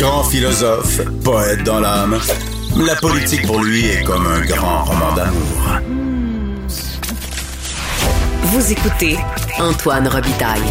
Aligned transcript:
Grand 0.00 0.24
philosophe, 0.24 1.02
poète 1.22 1.62
dans 1.62 1.78
l'âme, 1.78 2.18
la 2.86 2.96
politique 2.96 3.46
pour 3.46 3.62
lui 3.62 3.84
est 3.84 4.02
comme 4.02 4.26
un 4.26 4.40
grand 4.46 4.84
roman 4.84 5.14
d'amour. 5.14 5.78
Vous 8.44 8.72
écoutez 8.72 9.18
Antoine 9.58 10.08
Robitaille, 10.08 10.62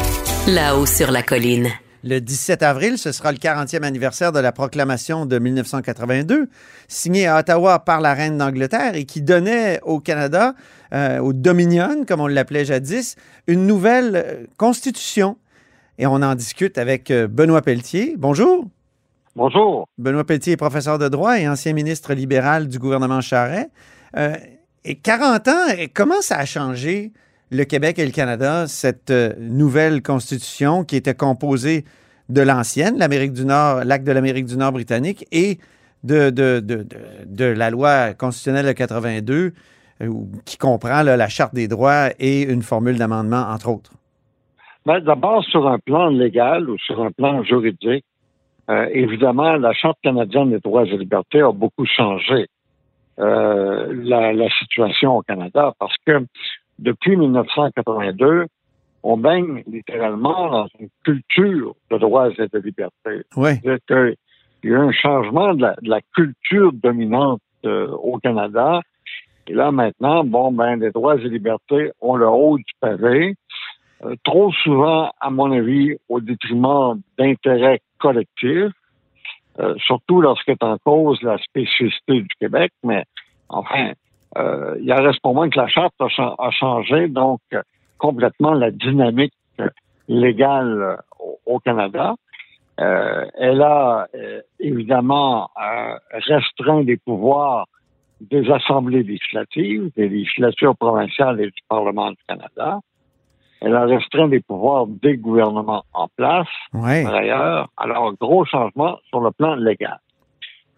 là-haut 0.47 0.88
sur 0.88 1.11
la 1.11 1.21
colline. 1.21 1.69
Le 2.03 2.17
17 2.17 2.63
avril, 2.63 2.97
ce 2.97 3.11
sera 3.11 3.31
le 3.31 3.38
40e 3.38 3.83
anniversaire 3.83 4.31
de 4.31 4.39
la 4.39 4.52
proclamation 4.52 5.27
de 5.27 5.38
1982, 5.38 6.49
signée 6.88 7.27
à 7.27 7.38
Ottawa 7.38 7.77
par 7.77 8.02
la 8.02 8.16
reine 8.16 8.39
d'Angleterre 8.39 8.95
et 8.95 9.05
qui 9.05 9.21
donnait 9.21 9.80
au 9.83 9.99
Canada, 9.99 10.55
euh, 10.91 11.19
au 11.19 11.33
Dominion, 11.33 12.03
comme 12.08 12.21
on 12.21 12.27
l'appelait 12.27 12.66
jadis, 12.66 13.16
une 13.45 13.67
nouvelle 13.67 14.16
euh, 14.16 14.45
constitution. 14.58 15.38
Et 15.99 16.08
on 16.08 16.16
en 16.16 16.33
discute 16.33 16.80
avec 16.80 17.11
euh, 17.11 17.27
Benoît 17.27 17.61
Pelletier. 17.61 18.16
Bonjour. 18.17 18.66
Bonjour. 19.35 19.88
Benoît 19.97 20.23
Pelletier 20.23 20.53
est 20.53 20.58
professeur 20.58 20.97
de 20.97 21.08
droit 21.08 21.39
et 21.39 21.47
ancien 21.47 21.73
ministre 21.73 22.13
libéral 22.13 22.67
du 22.67 22.80
gouvernement 22.80 23.22
Charest. 23.22 23.69
Euh, 24.17 24.36
et 24.83 24.95
40 24.95 25.47
ans, 25.47 25.67
et 25.77 25.88
comment 25.88 26.21
ça 26.21 26.38
a 26.38 26.45
changé 26.45 27.11
le 27.52 27.63
Québec 27.63 27.99
et 27.99 28.05
le 28.05 28.11
Canada, 28.11 28.67
cette 28.67 29.11
euh, 29.11 29.33
nouvelle 29.39 30.02
constitution 30.02 30.83
qui 30.83 30.95
était 30.95 31.16
composée 31.16 31.86
de 32.30 32.41
l'ancienne, 32.41 32.97
l'Amérique 32.97 33.33
du 33.33 33.45
Nord, 33.45 33.83
l'acte 33.86 34.05
de 34.05 34.11
l'Amérique 34.11 34.45
du 34.45 34.58
Nord 34.58 34.71
britannique 34.71 35.25
et 35.31 35.58
de, 36.03 36.30
de, 36.30 36.59
de, 36.59 36.83
de, 36.83 36.97
de 37.25 37.45
la 37.45 37.69
loi 37.69 38.14
constitutionnelle 38.14 38.66
de 38.66 38.71
82 38.71 39.53
euh, 40.02 40.09
qui 40.45 40.58
comprend 40.58 41.03
là, 41.03 41.17
la 41.17 41.27
Charte 41.27 41.53
des 41.53 41.67
droits 41.67 42.09
et 42.19 42.43
une 42.43 42.61
formule 42.61 42.97
d'amendement, 42.97 43.47
entre 43.49 43.69
autres? 43.69 43.91
Ben, 44.86 44.99
D'abord, 45.02 45.43
sur 45.43 45.67
un 45.67 45.77
plan 45.80 46.08
légal 46.08 46.69
ou 46.69 46.77
sur 46.77 47.02
un 47.02 47.11
plan 47.11 47.43
juridique, 47.43 48.05
euh, 48.69 48.87
évidemment, 48.91 49.55
la 49.55 49.73
Charte 49.73 49.97
canadienne 50.03 50.51
des 50.51 50.59
droits 50.59 50.85
et 50.85 50.97
libertés 50.97 51.41
a 51.41 51.51
beaucoup 51.51 51.85
changé 51.85 52.47
euh, 53.19 53.91
la, 54.03 54.31
la 54.31 54.49
situation 54.59 55.17
au 55.17 55.21
Canada 55.21 55.73
parce 55.80 55.95
que 56.05 56.25
depuis 56.77 57.17
1982, 57.17 58.45
on 59.03 59.17
baigne 59.17 59.63
littéralement 59.67 60.49
dans 60.49 60.67
une 60.79 60.89
culture 61.03 61.75
de 61.89 61.97
droits 61.97 62.29
et 62.29 62.47
de 62.47 62.59
libertés. 62.59 63.25
Oui. 63.35 63.52
C'est-à-dire 63.63 63.79
qu'il 63.87 64.69
y 64.69 64.73
a 64.73 64.77
eu 64.77 64.79
un 64.79 64.91
changement 64.91 65.53
de 65.53 65.61
la, 65.61 65.75
de 65.81 65.89
la 65.89 66.02
culture 66.15 66.71
dominante 66.73 67.41
euh, 67.65 67.89
au 67.91 68.19
Canada. 68.19 68.81
Et 69.47 69.53
là, 69.53 69.71
maintenant, 69.71 70.23
bon, 70.23 70.52
ben, 70.52 70.79
les 70.79 70.91
droits 70.91 71.15
et 71.15 71.29
libertés 71.29 71.91
ont 72.02 72.15
le 72.15 72.27
haut 72.27 72.58
du 72.58 72.71
pavé. 72.79 73.35
Euh, 74.05 74.15
trop 74.23 74.52
souvent, 74.64 75.11
à 75.20 75.30
mon 75.30 75.52
avis, 75.52 75.95
au 76.08 76.20
détriment 76.21 77.02
d'intérêts 77.17 77.82
collectifs, 77.99 78.71
euh, 79.60 79.76
surtout 79.86 80.21
lorsqu'est 80.21 80.64
en 80.64 80.77
cause 80.77 81.21
la 81.21 81.37
spécificité 81.39 82.21
du 82.21 82.27
Québec, 82.39 82.71
mais 82.83 83.04
enfin, 83.49 83.92
euh, 84.38 84.77
il 84.82 84.92
en 84.93 85.04
reste 85.04 85.20
pour 85.21 85.33
moi 85.33 85.49
que 85.49 85.59
la 85.59 85.67
charte 85.67 85.93
a, 85.99 86.08
cha- 86.08 86.36
a 86.38 86.52
changé 86.52 87.08
donc 87.09 87.42
complètement 87.98 88.54
la 88.54 88.71
dynamique 88.71 89.33
légale 90.08 90.82
euh, 90.82 90.95
au, 91.20 91.39
au 91.55 91.59
Canada. 91.59 92.15
Euh, 92.80 93.26
elle 93.38 93.61
a 93.61 94.08
évidemment 94.61 95.49
restreint 96.14 96.82
les 96.83 96.95
pouvoirs 96.95 97.65
des 98.21 98.49
assemblées 98.49 99.04
législatives, 99.04 99.92
des 99.98 100.08
législatures 100.08 100.77
provinciales 100.77 101.42
et 101.42 101.48
du 101.48 101.61
Parlement 101.67 102.11
du 102.11 102.17
Canada. 102.26 102.80
Elle 103.61 103.75
a 103.75 103.86
restreint 103.86 104.27
les 104.27 104.39
pouvoirs 104.39 104.87
des 104.87 105.17
gouvernements 105.17 105.83
en 105.93 106.08
place, 106.15 106.47
Oui. 106.73 107.03
par 107.03 107.15
ailleurs. 107.15 107.67
Alors, 107.77 108.14
gros 108.14 108.45
changement 108.45 108.97
sur 109.09 109.20
le 109.21 109.31
plan 109.31 109.55
légal. 109.55 109.99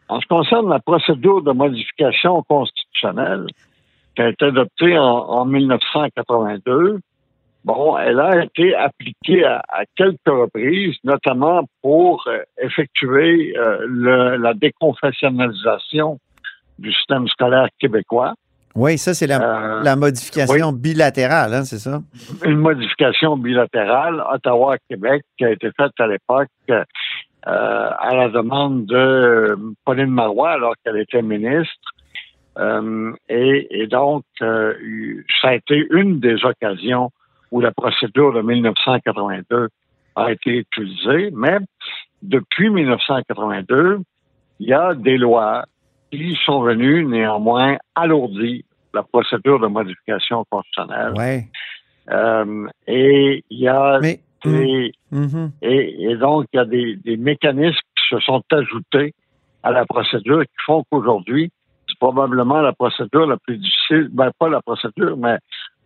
En 0.09 0.17
ce 0.19 0.21
qui 0.25 0.29
concerne 0.29 0.69
la 0.69 0.79
procédure 0.79 1.41
de 1.43 1.51
modification 1.51 2.41
constitutionnelle 2.43 3.45
qui 4.15 4.21
a 4.23 4.29
été 4.29 4.45
adoptée 4.45 4.97
en, 4.97 5.03
en 5.05 5.45
1982, 5.45 6.99
bon, 7.63 7.97
elle 7.97 8.19
a 8.19 8.43
été 8.43 8.75
appliquée 8.75 9.45
à, 9.45 9.61
à 9.69 9.83
quelques 9.95 10.17
reprises, 10.27 10.95
notamment 11.03 11.61
pour 11.81 12.23
euh, 12.27 12.39
effectuer 12.61 13.55
euh, 13.57 13.77
le- 13.87 14.35
la 14.37 14.53
déconfessionnalisation 14.53 16.19
du 16.79 16.91
système 16.93 17.27
scolaire 17.27 17.67
québécois. 17.79 18.33
Oui, 18.75 18.97
ça, 18.97 19.13
c'est 19.13 19.27
la, 19.27 19.41
Euh, 19.41 19.83
la 19.83 19.95
modification 19.95 20.71
bilatérale, 20.71 21.53
hein, 21.53 21.63
c'est 21.65 21.79
ça? 21.79 22.01
une 22.45 22.57
modification 22.57 23.37
bilatérale 23.37 24.23
Ottawa-Québec 24.33 25.23
qui 25.37 25.45
a 25.45 25.51
été 25.51 25.69
faite 25.77 25.91
à 25.99 26.07
l'époque 26.07 26.47
euh, 26.69 26.83
à 27.47 28.15
la 28.15 28.29
demande 28.29 28.85
de 28.85 28.95
euh, 28.95 29.55
Pauline 29.85 30.11
Marois 30.11 30.51
alors 30.51 30.73
qu'elle 30.83 30.97
était 30.97 31.21
ministre. 31.21 31.73
Euh, 32.59 33.11
et, 33.29 33.67
et 33.81 33.87
donc, 33.87 34.23
euh, 34.41 34.73
ça 35.41 35.49
a 35.49 35.53
été 35.55 35.85
une 35.91 36.19
des 36.19 36.43
occasions 36.45 37.09
où 37.51 37.59
la 37.61 37.71
procédure 37.71 38.33
de 38.33 38.41
1982 38.41 39.69
a 40.15 40.31
été 40.31 40.57
utilisée, 40.57 41.31
mais 41.33 41.57
depuis 42.21 42.69
1982, 42.69 43.99
il 44.59 44.67
y 44.67 44.73
a 44.73 44.93
des 44.93 45.17
lois 45.17 45.65
qui 46.11 46.37
sont 46.45 46.61
venues 46.61 47.05
néanmoins 47.05 47.77
alourdir 47.95 48.63
la 48.93 49.03
procédure 49.03 49.59
de 49.59 49.67
modification 49.67 50.45
constitutionnelle. 50.49 51.13
Oui. 51.15 51.45
Euh, 52.11 52.67
et 52.87 53.43
il 53.49 53.59
y 53.59 53.67
a 53.67 53.99
Mais. 54.01 54.19
des, 54.43 54.91
Mhm. 55.11 55.51
et, 55.61 56.05
et 56.11 56.15
donc 56.15 56.45
il 56.53 56.57
y 56.57 56.59
a 56.59 56.65
des, 56.65 56.95
des 56.95 57.17
mécanismes 57.17 57.75
qui 57.95 58.15
se 58.15 58.19
sont 58.21 58.41
ajoutés 58.51 59.13
à 59.61 59.71
la 59.71 59.85
procédure 59.85 60.41
qui 60.43 60.63
font 60.65 60.83
qu'aujourd'hui, 60.89 61.51
c'est 61.87 61.99
probablement 61.99 62.61
la 62.61 62.71
procédure 62.73 63.27
la 63.27 63.37
plus 63.37 63.57
difficile, 63.57 64.09
ben 64.11 64.31
pas 64.39 64.49
la 64.49 64.61
procédure, 64.61 65.17
mais 65.17 65.37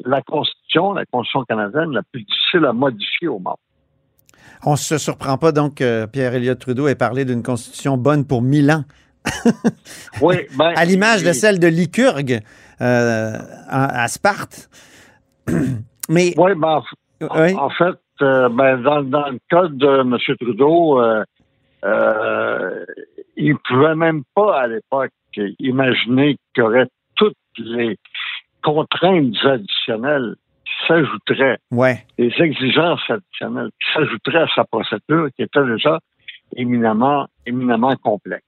la 0.05 0.21
Constitution, 0.21 0.93
la 0.93 1.05
Constitution 1.05 1.43
canadienne, 1.45 1.91
la 1.91 2.03
plus 2.11 2.21
difficile 2.23 2.65
à 2.65 2.73
modifier 2.73 3.27
au 3.27 3.39
monde. 3.39 3.55
On 4.63 4.71
ne 4.73 4.77
se 4.77 4.97
surprend 4.97 5.37
pas 5.37 5.51
donc 5.51 5.75
que 5.75 6.05
Pierre-Éliott 6.05 6.59
Trudeau 6.59 6.87
ait 6.87 6.95
parlé 6.95 7.25
d'une 7.25 7.43
constitution 7.43 7.97
bonne 7.97 8.25
pour 8.25 8.41
mille 8.41 8.71
ans, 8.71 8.83
Oui, 10.21 10.35
ben, 10.57 10.73
à 10.75 10.85
l'image 10.85 11.23
de 11.23 11.33
celle 11.33 11.59
de 11.59 11.67
Lycurgue 11.67 12.41
euh, 12.81 13.33
à, 13.67 14.03
à 14.03 14.07
Sparte. 14.07 14.69
Mais 16.09 16.33
Oui, 16.37 16.51
ben, 16.55 16.81
en- 17.29 17.41
oui, 17.43 17.53
En 17.55 17.69
fait, 17.69 17.95
euh, 18.21 18.49
ben, 18.49 18.81
dans, 18.81 19.01
dans 19.03 19.29
le 19.29 19.39
cas 19.49 19.67
de 19.69 20.01
M. 20.01 20.17
Trudeau, 20.39 21.01
euh, 21.01 21.23
euh, 21.83 22.85
il 23.35 23.53
ne 23.53 23.57
pouvait 23.67 23.95
même 23.95 24.23
pas 24.33 24.61
à 24.61 24.67
l'époque 24.67 25.11
imaginer 25.59 26.37
qu'il 26.53 26.63
y 26.63 26.67
aurait 26.67 26.87
toutes 27.15 27.35
les 27.57 27.97
contraintes 28.63 29.35
additionnelles 29.43 30.35
qui 30.65 30.87
s'ajouteraient, 30.87 31.59
ouais. 31.71 32.05
les 32.17 32.33
exigences 32.39 33.01
additionnelles 33.09 33.69
qui 33.81 33.93
s'ajouteraient 33.93 34.43
à 34.43 34.47
sa 34.55 34.63
procédure 34.63 35.27
qui 35.35 35.43
était 35.43 35.65
déjà 35.65 35.99
éminemment, 36.55 37.27
éminemment 37.45 37.95
complexe. 37.97 38.43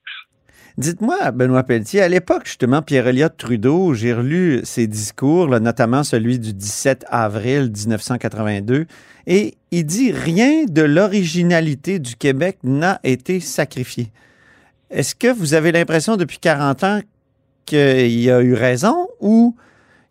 Dites-moi, 0.77 1.31
Benoît 1.31 1.63
Pelletier, 1.63 2.01
à 2.01 2.07
l'époque, 2.07 2.45
justement, 2.45 2.83
Pierre-Éliott 2.83 3.35
Trudeau, 3.35 3.95
j'ai 3.95 4.13
relu 4.13 4.61
ses 4.63 4.85
discours, 4.85 5.47
notamment 5.59 6.03
celui 6.03 6.37
du 6.37 6.53
17 6.53 7.03
avril 7.09 7.71
1982, 7.75 8.85
et 9.25 9.55
il 9.71 9.85
dit 9.87 10.11
rien 10.11 10.65
de 10.65 10.83
l'originalité 10.83 11.97
du 11.97 12.15
Québec 12.15 12.59
n'a 12.63 12.99
été 13.03 13.39
sacrifié. 13.39 14.11
Est-ce 14.91 15.15
que 15.15 15.33
vous 15.33 15.55
avez 15.55 15.71
l'impression 15.71 16.15
depuis 16.15 16.37
40 16.37 16.83
ans 16.83 17.01
qu'il 17.65 18.29
a 18.29 18.41
eu 18.43 18.53
raison 18.53 19.07
ou 19.19 19.55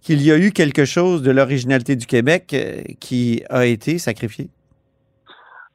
qu'il 0.03 0.21
y 0.21 0.33
a 0.33 0.37
eu 0.37 0.51
quelque 0.51 0.85
chose 0.85 1.23
de 1.23 1.31
l'originalité 1.31 1.95
du 1.95 2.07
Québec 2.07 2.51
euh, 2.55 2.83
qui 2.99 3.45
a 3.51 3.67
été 3.67 3.99
sacrifié? 3.99 4.51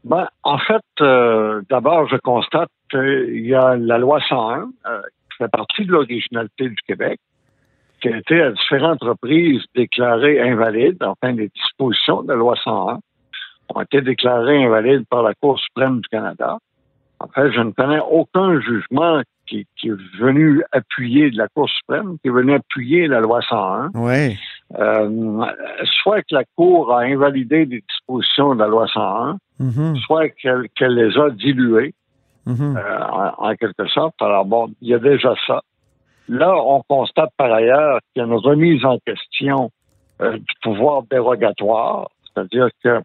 Ben, 0.04 0.28
en 0.44 0.58
fait, 0.58 0.82
euh, 1.02 1.62
d'abord, 1.70 2.08
je 2.10 2.18
constate 2.18 2.70
qu'il 2.90 3.46
y 3.46 3.54
a 3.54 3.76
la 3.76 3.98
loi 3.98 4.20
101 4.28 4.70
euh, 4.88 5.02
qui 5.30 5.38
fait 5.38 5.48
partie 5.48 5.86
de 5.86 5.92
l'originalité 5.92 6.70
du 6.70 6.76
Québec, 6.88 7.20
qui 8.02 8.10
a 8.10 8.18
été 8.18 8.42
à 8.42 8.52
différentes 8.52 9.04
reprises 9.04 9.62
déclarée 9.76 10.42
invalide, 10.42 10.98
enfin 11.04 11.34
les 11.34 11.50
dispositions 11.50 12.24
de 12.24 12.30
la 12.30 12.36
loi 12.36 12.56
101 12.64 13.00
ont 13.74 13.82
été 13.82 14.02
déclarées 14.02 14.64
invalides 14.64 15.06
par 15.10 15.24
la 15.24 15.34
Cour 15.36 15.60
suprême 15.60 16.02
du 16.02 16.10
Canada. 16.10 16.58
En 17.20 17.28
fait, 17.28 17.52
je 17.52 17.62
ne 17.62 17.72
connais 17.72 18.00
aucun 18.00 18.60
jugement 18.60 19.22
qui, 19.48 19.68
qui, 19.78 19.90
est 19.90 20.20
venu 20.20 20.64
appuyer 20.72 21.30
de 21.30 21.38
la 21.38 21.48
Cour 21.50 21.70
suprême, 21.70 22.18
qui 22.22 22.30
est 22.30 22.32
venu 22.32 22.54
appuyer 22.56 23.08
la 23.08 23.20
loi 23.20 23.42
101. 23.48 23.92
Oui. 23.94 24.38
Euh, 24.80 25.46
soit 26.02 26.22
que 26.22 26.36
la 26.36 26.44
Cour 26.56 26.94
a 26.96 27.02
invalidé 27.02 27.66
des 27.66 27.82
dispositions 27.82 28.56
de 28.56 28.60
la 28.60 28.68
loi 28.68 28.88
101, 28.88 29.38
Mhm. 29.60 29.96
soit 29.98 30.30
qu'elle 30.30 30.96
les 30.96 31.18
a 31.18 31.30
diluées, 31.30 31.94
Mhm. 32.46 32.78
euh, 32.78 33.00
en, 33.38 33.50
en 33.50 33.56
quelque 33.56 33.88
sorte. 33.88 34.16
Alors 34.22 34.46
bon, 34.46 34.70
il 34.82 34.90
y 34.90 34.94
a 34.94 35.00
déjà 35.00 35.34
ça. 35.46 35.62
Là, 36.30 36.56
on 36.56 36.82
constate 36.88 37.32
par 37.38 37.52
ailleurs 37.52 38.00
qu'il 38.14 38.22
y 38.22 38.24
a 38.24 38.28
une 38.28 38.34
remise 38.36 38.86
en 38.86 38.98
question 39.00 39.70
euh, 40.22 40.38
du 40.38 40.54
pouvoir 40.62 41.02
dérogatoire, 41.10 42.10
c'est-à-dire 42.24 42.70
que 42.84 43.02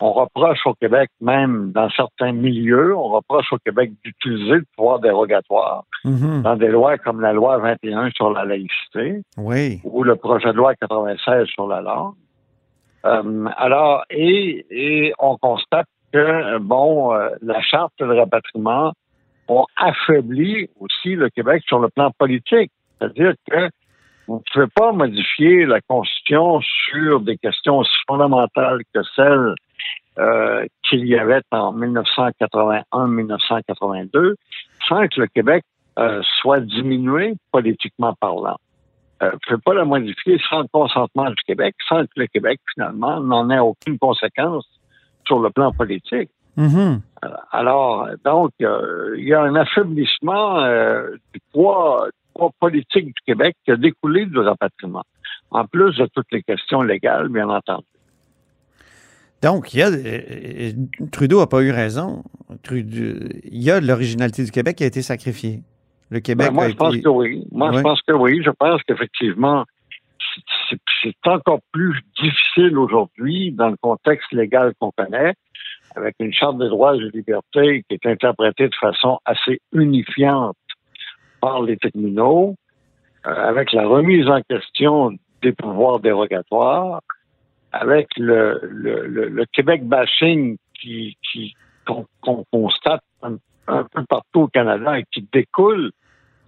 on 0.00 0.12
reproche 0.12 0.58
au 0.66 0.74
Québec, 0.74 1.08
même 1.20 1.72
dans 1.72 1.88
certains 1.90 2.32
milieux, 2.32 2.94
on 2.96 3.08
reproche 3.08 3.52
au 3.52 3.58
Québec 3.58 3.92
d'utiliser 4.04 4.56
le 4.56 4.64
pouvoir 4.76 4.98
dérogatoire 5.00 5.84
Mhm. 6.04 6.42
dans 6.42 6.56
des 6.56 6.68
lois 6.68 6.98
comme 6.98 7.20
la 7.20 7.32
loi 7.32 7.58
21 7.58 8.10
sur 8.10 8.30
la 8.30 8.44
laïcité 8.44 9.22
Oui. 9.38 9.80
ou 9.84 10.02
le 10.04 10.16
projet 10.16 10.48
de 10.52 10.56
loi 10.56 10.74
96 10.74 11.46
sur 11.48 11.66
la 11.66 11.80
langue. 11.80 12.14
Euh, 13.04 13.46
alors, 13.56 14.04
et, 14.10 14.66
et 14.70 15.12
on 15.18 15.36
constate 15.38 15.86
que, 16.12 16.58
bon, 16.58 17.14
euh, 17.14 17.30
la 17.42 17.60
charte 17.62 17.92
de 18.00 18.04
rapatriement 18.06 18.92
ont 19.48 19.66
affaibli 19.76 20.68
aussi 20.80 21.14
le 21.14 21.28
Québec 21.30 21.62
sur 21.66 21.78
le 21.78 21.88
plan 21.88 22.10
politique. 22.18 22.70
C'est-à-dire 22.98 23.34
que 23.50 23.68
vous 24.26 24.36
ne 24.36 24.40
pouvez 24.52 24.66
pas 24.74 24.92
modifier 24.92 25.66
la 25.66 25.80
Constitution 25.80 26.60
sur 26.60 27.20
des 27.20 27.36
questions 27.36 27.78
aussi 27.78 27.96
fondamentales 28.06 28.80
que 28.94 29.02
celles 29.14 29.54
euh, 30.18 30.64
qu'il 30.82 31.06
y 31.06 31.16
avait 31.16 31.42
en 31.50 31.78
1981-1982 31.78 34.34
sans 34.88 35.06
que 35.08 35.20
le 35.20 35.26
Québec 35.28 35.62
euh, 35.98 36.22
soit 36.40 36.60
diminué 36.60 37.34
politiquement 37.52 38.14
parlant. 38.20 38.56
Euh, 39.22 39.32
ne 39.32 39.38
pouvez 39.46 39.60
pas 39.64 39.74
la 39.74 39.84
modifier 39.84 40.40
sans 40.48 40.60
le 40.60 40.68
consentement 40.72 41.28
du 41.30 41.42
Québec, 41.46 41.74
sans 41.88 42.04
que 42.04 42.12
le 42.16 42.26
Québec, 42.26 42.60
finalement, 42.74 43.20
n'en 43.20 43.50
ait 43.50 43.58
aucune 43.58 43.98
conséquence 43.98 44.66
sur 45.26 45.40
le 45.40 45.50
plan 45.50 45.72
politique. 45.72 46.30
Mhm. 46.56 47.02
Euh, 47.24 47.28
Alors, 47.50 48.08
donc, 48.24 48.52
euh, 48.62 49.14
il 49.18 49.28
y 49.28 49.34
a 49.34 49.42
un 49.42 49.54
affaiblissement 49.54 50.60
euh, 50.60 51.16
du 51.34 51.40
poids 51.52 52.08
politique 52.60 53.06
du 53.06 53.22
Québec 53.26 53.56
qui 53.64 53.70
a 53.72 53.76
découlé 53.76 54.26
du 54.26 54.38
rapatriement, 54.38 55.04
en 55.50 55.64
plus 55.66 55.96
de 55.96 56.06
toutes 56.14 56.30
les 56.32 56.42
questions 56.42 56.82
légales, 56.82 57.28
bien 57.28 57.48
entendu. 57.48 57.84
Donc, 59.42 59.74
il 59.74 59.80
y 59.80 59.82
a, 59.82 59.88
euh, 59.90 60.72
Trudeau 61.12 61.40
n'a 61.40 61.46
pas 61.46 61.62
eu 61.62 61.70
raison. 61.70 62.22
Trudeau- 62.62 63.28
il 63.44 63.62
y 63.62 63.70
a 63.70 63.80
de 63.80 63.86
l'originalité 63.86 64.42
du 64.44 64.50
Québec 64.50 64.76
qui 64.76 64.84
a 64.84 64.86
été 64.86 65.02
sacrifiée. 65.02 65.60
Le 66.10 66.20
Québec 66.20 66.48
Ben, 66.48 66.54
moi, 66.54 66.64
a 66.64 66.68
je 66.70 66.74
pense 66.74 66.94
été- 66.94 67.02
que 67.02 67.08
oui. 67.08 67.44
Moi, 67.52 67.72
je 67.72 67.80
pense 67.80 68.00
que 68.02 68.12
oui. 68.12 68.40
Je 68.44 68.50
pense 68.50 68.80
qu'effectivement, 68.84 69.64
c'est- 70.70 70.78
encore 71.26 71.60
plus 71.72 72.00
difficile 72.20 72.76
aujourd'hui 72.78 73.52
dans 73.52 73.68
le 73.68 73.76
contexte 73.80 74.32
légal 74.32 74.72
qu'on 74.80 74.90
connaît, 74.96 75.34
avec 75.94 76.14
une 76.20 76.32
charte 76.32 76.58
des 76.58 76.68
droits 76.68 76.96
et 76.96 77.00
libertés 77.12 77.84
qui 77.88 77.94
est 77.94 78.06
interprétée 78.06 78.68
de 78.68 78.74
façon 78.80 79.18
assez 79.24 79.60
unifiante 79.72 80.56
par 81.46 81.62
les 81.62 81.76
tribunaux, 81.76 82.56
euh, 83.24 83.30
avec 83.30 83.72
la 83.72 83.86
remise 83.86 84.28
en 84.28 84.40
question 84.42 85.12
des 85.42 85.52
pouvoirs 85.52 86.00
dérogatoires, 86.00 87.00
avec 87.70 88.08
le, 88.16 89.44
Québec 89.52 89.86
bashing 89.86 90.56
qui 90.74 91.16
qu'on 91.84 92.44
constate 92.50 93.04
un, 93.22 93.84
peu 93.84 94.04
partout 94.08 94.40
au 94.40 94.48
Canada 94.48 94.98
et 94.98 95.04
qui 95.12 95.24
découle 95.32 95.92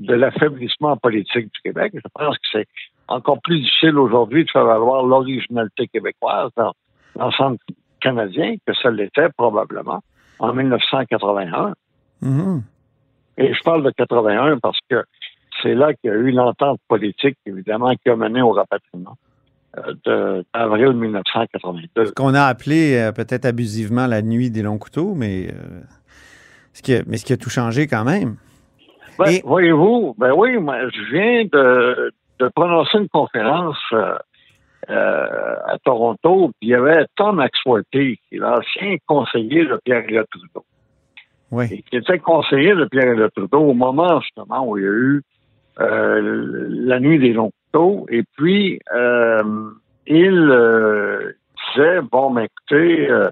de 0.01 0.15
l'affaiblissement 0.15 0.97
politique 0.97 1.47
du 1.55 1.61
Québec. 1.63 1.93
Je 1.95 2.09
pense 2.13 2.37
que 2.39 2.49
c'est 2.51 2.69
encore 3.07 3.41
plus 3.41 3.61
difficile 3.61 3.97
aujourd'hui 3.99 4.45
de 4.45 4.51
faire 4.51 4.65
valoir 4.65 5.05
l'originalité 5.05 5.87
québécoise 5.87 6.51
dans 6.57 6.73
l'ensemble 7.15 7.59
canadien 8.01 8.57
que 8.67 8.75
ça 8.75 8.91
l'était 8.91 9.29
probablement 9.37 10.01
en 10.41 10.53
1981. 10.53 11.75
Mhm. 12.21 12.63
Et 13.39 13.55
je 13.55 13.63
parle 13.63 13.83
de 13.85 13.91
81 13.91 14.59
parce 14.59 14.79
que 14.91 15.03
c'est 15.63 15.75
là 15.75 15.95
qu'il 15.95 16.11
y 16.11 16.13
a 16.13 16.17
eu 16.17 16.31
l'entente 16.33 16.81
politique, 16.89 17.37
évidemment, 17.47 17.95
qui 17.95 18.11
a 18.11 18.17
mené 18.17 18.43
au 18.43 18.53
rapatriement 18.53 19.17
euh, 20.07 20.43
d'avril 20.55 20.93
1982. 20.93 22.07
Ce 22.07 22.13
qu'on 22.13 22.35
a 22.35 22.43
appelé 22.43 22.97
euh, 22.97 23.13
peut-être 23.13 23.45
abusivement 23.45 24.07
la 24.07 24.23
nuit 24.23 24.51
des 24.51 24.63
longs 24.63 24.79
couteaux, 24.79 25.15
mais, 25.15 25.49
euh, 25.49 25.81
ce 26.73 26.83
qui 26.83 26.95
a, 26.95 27.03
mais 27.07 27.17
ce 27.17 27.25
qui 27.25 27.33
a 27.33 27.37
tout 27.37 27.51
changé 27.51 27.87
quand 27.87 28.05
même. 28.05 28.37
Ben, 29.19 29.27
Et- 29.31 29.43
Voyez-vous, 29.45 30.15
ben 30.19 30.33
oui, 30.37 30.59
moi, 30.59 30.89
je 30.91 31.13
viens 31.13 31.45
de, 31.53 32.13
de 32.39 32.49
prononcer 32.55 32.99
une 32.99 33.09
conférence 33.09 33.77
euh, 33.93 34.17
à 35.67 35.77
Toronto, 35.85 36.51
puis 36.59 36.69
il 36.69 36.71
y 36.71 36.75
avait 36.75 37.05
Tom 37.17 37.41
Axworthy, 37.41 38.19
qui 38.29 38.37
est 38.37 38.39
l'ancien 38.39 38.97
conseiller 39.07 39.65
de 39.65 39.79
Pierre-Éliott 39.85 40.27
Trudeau, 40.31 40.65
Oui. 41.51 41.67
et 41.71 41.83
qui 41.83 41.97
était 41.97 42.19
conseiller 42.19 42.75
de 42.75 42.85
Pierre-Éliott 42.85 43.33
Trudeau 43.35 43.61
au 43.61 43.75
moment 43.75 44.21
justement 44.21 44.69
où 44.69 44.77
il 44.77 44.85
y 44.85 44.87
a 44.87 44.91
eu 44.91 45.23
euh, 45.81 46.67
la 46.69 47.01
nuit 47.01 47.19
des 47.19 47.33
longs 47.33 47.53
couteaux, 47.73 48.07
et 48.11 48.25
puis 48.37 48.81
euh, 48.95 49.71
il 50.07 50.39
euh, 50.51 51.33
disait, 51.75 52.01
bon, 52.01 52.33
ben 52.33 52.43
écoutez, 52.43 53.11
euh, 53.11 53.31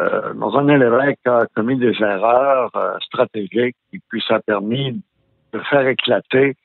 euh, 0.00 0.76
Lévesque 0.76 1.26
a 1.26 1.46
commis 1.54 1.76
des 1.76 1.94
erreurs 2.00 2.70
euh, 2.76 2.98
stratégiques 3.00 3.76
et 3.92 4.00
puis 4.08 4.22
ça 4.26 4.36
a 4.36 4.40
permis 4.40 5.00
de 5.52 5.58
faire 5.70 5.86
éclater 5.86 6.56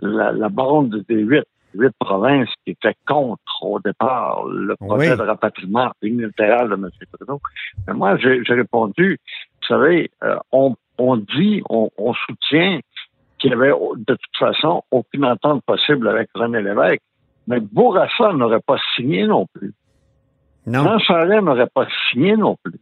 la, 0.00 0.32
la 0.32 0.48
bande 0.48 1.04
des 1.08 1.20
huit, 1.20 1.44
huit 1.74 1.92
provinces 1.98 2.48
qui 2.64 2.72
étaient 2.72 2.94
contre 3.06 3.40
au 3.62 3.80
départ 3.80 4.44
le 4.46 4.76
projet 4.76 5.10
Oui. 5.12 5.16
de 5.16 5.22
rapatriement 5.22 5.90
unilatéral 6.02 6.68
de 6.70 6.74
M. 6.74 6.90
Trudeau. 7.12 7.40
Mais 7.86 7.94
moi, 7.94 8.16
j'ai 8.16 8.42
répondu, 8.48 9.18
vous 9.60 9.66
savez, 9.66 10.10
euh, 10.22 10.36
on, 10.52 10.74
on 10.98 11.16
dit, 11.16 11.62
on, 11.68 11.90
on 11.98 12.14
soutient 12.14 12.80
qu'il 13.38 13.50
y 13.50 13.54
avait 13.54 13.72
de 13.96 14.14
toute 14.14 14.36
façon 14.38 14.82
aucune 14.90 15.24
entente 15.24 15.62
possible 15.64 16.08
avec 16.08 16.28
René 16.34 16.62
Lévesque, 16.62 17.02
mais 17.46 17.60
Bourassa 17.60 18.32
n'aurait 18.32 18.60
pas 18.66 18.76
signé 18.96 19.26
non 19.26 19.46
plus. 19.52 19.72
Non. 20.66 20.84
Jean 20.84 20.98
Charest 20.98 21.42
n'aurait 21.42 21.68
pas 21.74 21.86
signé 22.10 22.36
non 22.36 22.56
plus. 22.62 22.80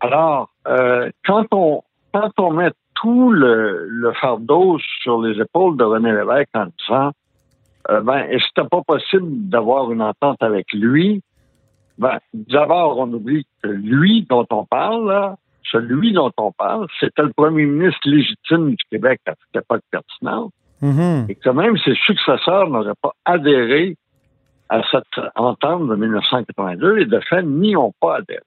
Alors, 0.00 0.50
euh, 0.68 1.10
quand 1.24 1.46
on 1.52 1.82
quand 2.12 2.30
on 2.38 2.50
met 2.52 2.70
tout 2.94 3.30
le, 3.30 3.86
le 3.88 4.12
fardeau 4.14 4.78
sur 5.02 5.20
les 5.22 5.40
épaules 5.40 5.76
de 5.76 5.84
René 5.84 6.12
Lévesque 6.12 6.48
en 6.54 6.66
disant 6.78 7.12
ben, 7.88 8.26
et 8.30 8.38
c'était 8.40 8.68
pas 8.68 8.82
possible 8.86 9.48
d'avoir 9.48 9.92
une 9.92 10.02
entente 10.02 10.42
avec 10.42 10.72
lui, 10.72 11.22
ben, 11.98 12.18
d'abord, 12.34 12.98
on 12.98 13.12
oublie 13.12 13.46
que 13.62 13.68
lui 13.68 14.26
dont 14.28 14.46
on 14.50 14.64
parle, 14.64 15.08
là, 15.08 15.36
celui 15.70 16.12
dont 16.12 16.32
on 16.36 16.52
parle, 16.52 16.86
c'était 17.00 17.22
le 17.22 17.32
premier 17.32 17.66
ministre 17.66 18.00
légitime 18.04 18.70
du 18.70 18.84
Québec 18.90 19.20
à 19.26 19.32
cette 19.32 19.62
époque 19.62 19.82
pertinente 19.90 20.52
Mhm. 20.82 21.26
et 21.28 21.34
que 21.34 21.48
même 21.50 21.76
ses 21.78 21.94
successeurs 21.94 22.68
n'auraient 22.68 22.92
pas 23.00 23.12
adhéré 23.24 23.96
à 24.68 24.82
cette 24.90 25.24
entente 25.34 25.88
de 25.88 25.96
1982 25.96 26.98
et 26.98 27.06
de 27.06 27.20
fait 27.28 27.42
n'y 27.42 27.76
ont 27.76 27.94
pas 28.00 28.16
adhéré. 28.16 28.42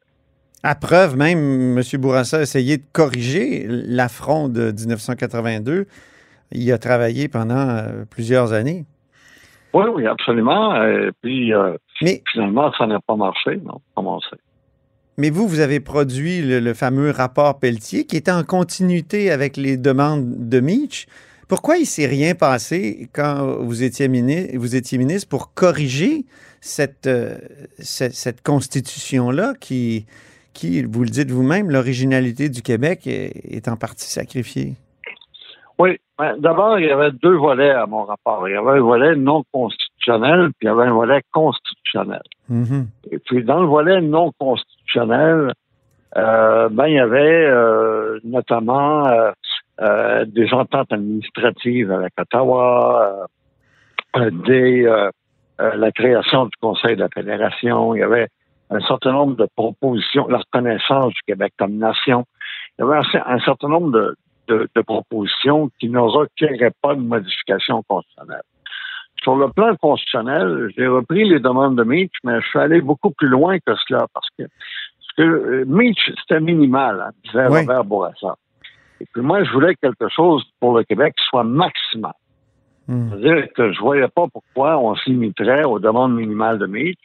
À 0.62 0.76
preuve, 0.76 1.16
même, 1.16 1.78
M. 1.78 1.82
Bourassa 2.00 2.38
a 2.38 2.42
essayé 2.42 2.78
de 2.78 2.84
corriger 2.92 3.66
l'affront 3.68 4.50
de 4.50 4.72
1982. 4.72 5.86
Il 6.52 6.72
a 6.72 6.78
travaillé 6.78 7.30
pendant 7.30 7.70
euh, 7.70 8.04
plusieurs 8.10 8.52
années. 8.52 8.86
Oui, 9.74 9.86
oui, 9.94 10.08
absolument. 10.08 10.76
Et 10.84 11.12
puis, 11.22 11.54
euh, 11.54 11.76
Mais, 12.02 12.22
finalement, 12.32 12.72
ça 12.78 12.88
n'a 12.88 13.00
pas 13.00 13.16
marché, 13.16 13.58
non, 13.58 13.80
mais 15.20 15.32
vous, 15.32 15.50
vous 15.50 15.60
avez 15.60 15.82
produit 15.82 16.42
le, 16.42 16.62
le 16.62 16.74
fameux 16.74 17.12
rapport 17.12 17.60
Pelletier 17.60 18.06
qui 18.06 18.16
était 18.16 18.32
en 18.32 18.46
continuité 18.46 19.32
avec 19.32 19.58
les 19.58 19.76
demandes 19.76 20.48
de 20.48 20.62
Mitch. 20.62 21.08
Pourquoi 21.50 21.76
il 21.76 21.86
s'est 21.86 22.06
rien 22.06 22.36
passé 22.36 23.10
quand 23.12 23.58
vous 23.60 23.84
étiez, 23.84 24.08
ministre, 24.08 24.56
vous 24.56 24.78
étiez 24.78 24.98
ministre 24.98 25.28
pour 25.28 25.54
corriger 25.54 26.24
cette, 26.62 27.06
euh, 27.08 27.38
cette, 27.80 28.14
cette 28.14 28.42
constitution-là 28.42 29.56
qui, 29.60 30.06
qui, 30.54 30.84
vous 30.84 31.04
le 31.04 31.10
dites 31.10 31.32
vous-même, 31.32 31.70
l'originalité 31.70 32.48
du 32.48 32.62
Québec 32.62 33.06
est, 33.06 33.34
est 33.54 33.68
en 33.68 33.76
partie 33.76 34.10
sacrifiée? 34.10 34.76
Oui. 35.80 35.98
Ben, 36.18 36.36
D'abord, 36.38 36.78
il 36.78 36.86
y 36.86 36.92
avait 36.92 37.12
deux 37.12 37.38
volets 37.38 37.72
à 37.72 37.86
mon 37.86 38.04
rapport. 38.04 38.48
Il 38.48 38.52
y 38.52 38.58
avait 38.58 38.80
un 38.80 38.82
volet 38.82 39.16
non 39.16 39.44
constitutionnel, 39.54 40.50
puis 40.60 40.64
il 40.64 40.66
y 40.66 40.70
avait 40.70 40.84
un 40.84 40.94
volet 40.94 41.22
constitutionnel. 41.32 42.22
Mhm. 42.50 42.88
Et 43.12 43.20
puis, 43.20 43.44
dans 43.46 43.62
le 43.62 43.68
volet 43.68 44.02
non 44.02 44.32
constitutionnel, 44.38 45.54
euh, 46.18 46.68
ben, 46.70 46.88
il 46.88 46.96
y 46.96 47.00
avait 47.00 47.46
euh, 47.46 48.20
notamment 48.26 49.08
euh, 49.80 50.26
des 50.26 50.54
ententes 50.54 50.92
administratives 50.92 51.92
avec 51.92 52.12
Ottawa, 52.20 53.28
des, 54.16 54.84
la 55.60 55.92
création 55.92 56.46
du 56.46 56.58
Conseil 56.60 56.98
de 56.98 57.02
la 57.02 57.10
Fédération. 57.10 57.96
Il 57.96 58.00
y 58.00 58.04
avait 58.04 58.28
un 58.70 58.82
certain 58.82 59.14
nombre 59.14 59.38
de 59.38 59.48
propositions, 59.56 60.28
la 60.28 60.40
reconnaissance 60.40 61.14
du 61.14 61.22
Québec 61.26 61.54
comme 61.58 61.78
nation. 61.78 62.26
Il 62.78 62.82
y 62.82 62.88
avait 62.88 62.98
un, 62.98 63.36
un 63.36 63.40
certain 63.40 63.70
nombre 63.70 63.92
de, 63.92 64.16
de, 64.50 64.68
de 64.76 64.82
propositions 64.82 65.70
qui 65.80 65.90
ne 65.90 66.00
requéraient 66.00 66.74
pas 66.82 66.96
de 66.96 67.02
modification 67.02 67.84
constitutionnelle. 67.88 68.42
Sur 69.24 69.36
le 69.36 69.50
plan 69.50 69.76
constitutionnel, 69.76 70.70
j'ai 70.78 70.88
repris 70.88 71.28
les 71.28 71.40
demandes 71.40 71.78
de 71.78 71.84
Mitch, 71.84 72.14
mais 72.24 72.42
je 72.42 72.48
suis 72.48 72.60
allé 72.60 72.82
beaucoup 72.82 73.12
plus 73.12 73.28
loin 73.28 73.58
que 73.60 73.74
cela 73.88 74.06
parce 74.14 74.28
que, 74.38 74.44
parce 74.44 75.14
que 75.18 75.24
euh, 75.24 75.66
Mitch, 75.68 76.00
c'était 76.22 76.40
minimal, 76.40 77.02
hein, 77.02 77.12
disait 77.26 77.48
Oui. 77.50 77.60
Robert 77.62 77.84
Bourassa. 77.84 78.36
Et 79.02 79.06
puis 79.14 79.22
moi, 79.22 79.44
je 79.44 79.52
voulais 79.52 79.76
quelque 79.76 80.10
chose 80.10 80.44
pour 80.60 80.78
le 80.78 80.84
Québec 80.84 81.14
qui 81.18 81.26
soit 81.26 81.44
maximal. 81.44 82.14
Mhm. 82.88 83.10
C'est-à-dire 83.10 83.48
que 83.56 83.72
je 83.74 83.80
voyais 83.80 84.08
pas 84.08 84.26
pourquoi 84.32 84.78
on 84.78 84.96
se 84.96 85.10
limiterait 85.10 85.64
aux 85.66 85.80
demandes 85.80 86.16
minimales 86.16 86.58
de 86.58 86.66
Mitch. 86.66 87.00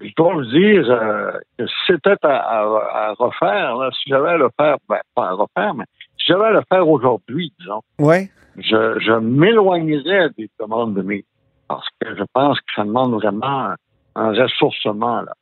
Je 0.00 0.10
dois 0.16 0.32
vous 0.34 0.44
dire 0.46 0.90
euh, 0.90 1.32
que 1.58 1.66
si 1.66 1.74
c'était 1.86 2.16
à, 2.22 2.36
à- 2.36 3.08
à 3.10 3.14
refaire, 3.18 3.76
là, 3.76 3.90
si 3.92 4.08
j'avais 4.10 4.30
à 4.30 4.36
le 4.36 4.48
faire, 4.58 4.76
ben, 4.88 4.98
pas 5.14 5.28
à 5.28 5.32
refaire, 5.32 5.74
mais 5.74 5.84
si 6.24 6.32
j'avais 6.32 6.46
à 6.46 6.50
le 6.52 6.62
faire 6.72 6.88
aujourd'hui, 6.88 7.52
disons, 7.58 7.82
Ouais. 7.98 8.30
je, 8.56 8.98
je 9.00 9.12
m'éloignerais 9.18 10.30
des 10.38 10.48
demandes 10.60 10.94
de 10.94 11.02
Mitch. 11.02 11.26
Parce 11.68 11.86
que 12.00 12.14
je 12.16 12.22
pense 12.34 12.58
que 12.60 12.66
ça 12.76 12.84
demande 12.84 13.14
vraiment 13.14 13.70
un, 13.70 13.76
un 14.16 14.32
ressourcement, 14.32 15.22
là. 15.22 15.32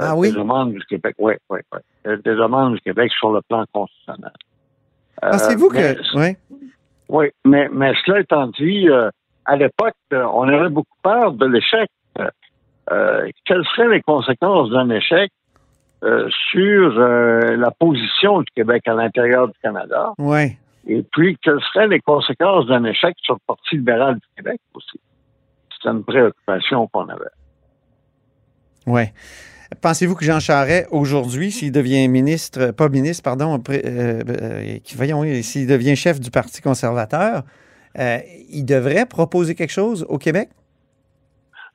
Euh, 0.00 0.06
Ah 0.10 0.16
oui? 0.16 0.30
Des 0.30 0.36
demandes 0.38 0.72
du 0.72 0.84
Québec, 0.86 1.14
oui, 1.18 1.34
oui, 1.50 1.60
oui. 1.72 1.78
Euh, 2.06 2.16
Des 2.18 2.34
demandes 2.34 2.74
du 2.74 2.80
Québec 2.80 3.10
sur 3.18 3.30
le 3.32 3.40
plan 3.48 3.64
constitutionnel. 3.72 4.32
Euh, 5.24 5.30
Pensez-vous 5.30 5.68
que. 5.68 6.16
Ouais. 6.18 6.36
oui, 7.08 7.26
mais, 7.44 7.68
mais 7.72 7.92
cela 8.04 8.20
étant 8.20 8.46
dit, 8.48 8.88
euh, 8.88 9.10
à 9.46 9.56
l'époque, 9.56 9.94
on 10.12 10.48
avait 10.48 10.68
beaucoup 10.68 10.96
peur 11.02 11.32
de 11.32 11.46
l'échec. 11.46 11.88
Quelles 13.46 13.64
seraient 13.74 13.88
les 13.88 14.02
conséquences 14.02 14.70
d'un 14.70 14.90
échec? 14.90 15.30
Euh, 16.02 16.28
sur 16.50 16.98
euh, 16.98 17.56
la 17.56 17.70
position 17.70 18.40
du 18.40 18.50
Québec 18.54 18.82
à 18.86 18.94
l'intérieur 18.94 19.48
du 19.48 19.54
Canada? 19.62 20.12
Ouais. 20.18 20.58
Et 20.86 21.02
puis, 21.02 21.38
quelles 21.42 21.60
seraient 21.72 21.88
les 21.88 22.00
conséquences 22.00 22.66
d'un 22.66 22.84
échec 22.84 23.14
sur 23.22 23.34
le 23.34 23.40
Parti 23.46 23.76
libéral 23.76 24.16
du 24.16 24.26
Québec 24.36 24.60
aussi? 24.74 25.00
C'était 25.74 25.94
une 25.94 26.04
préoccupation 26.04 26.88
qu'on 26.88 27.08
avait. 27.08 27.24
Ouais. 28.86 29.12
Pensez-vous 29.80 30.14
que 30.14 30.24
Jean 30.24 30.40
Charest, 30.40 30.88
aujourd'hui, 30.90 31.50
s'il 31.50 31.72
devient 31.72 32.06
ministre, 32.08 32.70
pas 32.72 32.88
ministre, 32.88 33.22
pardon, 33.22 33.60
euh, 33.70 34.22
euh, 34.28 34.78
voyons, 34.94 35.20
oui, 35.20 35.42
s'il 35.42 35.66
devient 35.66 35.96
chef 35.96 36.20
du 36.20 36.30
Parti 36.30 36.60
conservateur, 36.60 37.42
euh, 37.98 38.18
il 38.50 38.64
devrait 38.64 39.06
proposer 39.06 39.54
quelque 39.54 39.72
chose 39.72 40.04
au 40.08 40.18
Québec? 40.18 40.50